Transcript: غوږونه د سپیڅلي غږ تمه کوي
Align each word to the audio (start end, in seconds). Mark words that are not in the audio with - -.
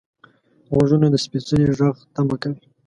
غوږونه 0.71 1.07
د 1.11 1.15
سپیڅلي 1.25 1.65
غږ 1.79 1.95
تمه 2.13 2.35
کوي 2.41 2.59